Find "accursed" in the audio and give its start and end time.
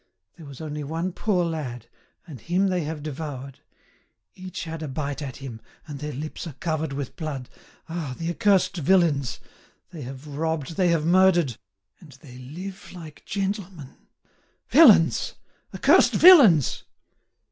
8.31-8.77, 15.71-16.13